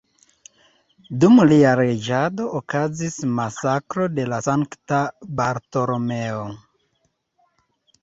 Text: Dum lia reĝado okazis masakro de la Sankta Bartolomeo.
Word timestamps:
Dum 1.23 1.41
lia 1.51 1.73
reĝado 1.81 2.47
okazis 2.61 3.19
masakro 3.41 4.09
de 4.17 4.27
la 4.33 4.43
Sankta 4.49 5.05
Bartolomeo. 5.43 6.45